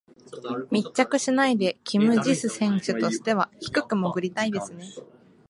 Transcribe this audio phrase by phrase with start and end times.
[0.71, 4.85] 密着しないでキム・ジス選手としては低く潜りたいですね。